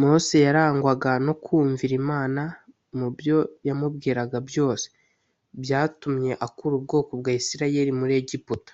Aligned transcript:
Mose 0.00 0.36
yarangwaga 0.46 1.12
no 1.26 1.34
kumvira 1.44 1.94
Imana 2.02 2.42
mubyo 2.98 3.38
yamubwiraga 3.66 4.36
byose; 4.48 4.86
byatumye 5.62 6.30
akura 6.46 6.72
ubwoko 6.78 7.10
bw’Abisirayeli 7.20 7.92
muri 8.00 8.12
Egiputa 8.22 8.72